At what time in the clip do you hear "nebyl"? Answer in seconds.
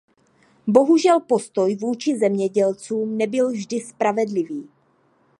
3.17-3.51